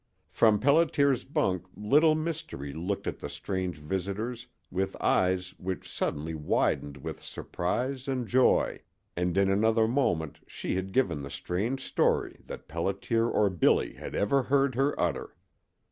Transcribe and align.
From 0.31 0.59
Pelliter's 0.59 1.25
bunk 1.25 1.67
Little 1.75 2.15
Mystery 2.15 2.73
looked 2.73 3.05
at 3.05 3.19
the 3.19 3.29
strange 3.29 3.77
visitors 3.77 4.47
with 4.71 4.99
eyes 4.99 5.53
which 5.59 5.87
suddenly 5.87 6.33
widened 6.33 6.97
with 6.97 7.23
surprise 7.23 8.07
and 8.07 8.27
joy, 8.27 8.81
and 9.15 9.37
in 9.37 9.47
another 9.51 9.87
moment 9.87 10.39
she 10.47 10.73
had 10.73 10.91
given 10.91 11.21
the 11.21 11.29
strange 11.29 11.85
story 11.85 12.39
that 12.47 12.67
Pelliter 12.67 13.29
or 13.31 13.51
Billy 13.51 13.93
had 13.93 14.15
ever 14.15 14.41
heard 14.41 14.73
her 14.73 14.99
utter. 14.99 15.35